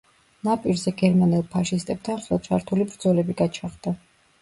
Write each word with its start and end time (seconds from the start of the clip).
ნაპირზე 0.47 0.93
გერმანელ 1.01 1.45
ფაშისტებთან 1.53 2.25
ხელჩართული 2.27 2.91
ბრძოლები 2.91 3.41
გაჩაღდა. 3.47 3.99